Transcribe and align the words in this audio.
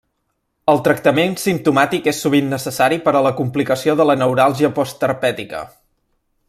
El 0.71 0.79
tractament 0.87 1.35
simptomàtic 1.41 2.09
és 2.13 2.23
sovint 2.25 2.49
necessari 2.55 2.99
per 3.05 3.15
a 3.19 3.23
la 3.29 3.35
complicació 3.43 3.97
de 4.01 4.09
la 4.13 4.19
neuràlgia 4.23 4.73
postherpètica. 4.81 5.63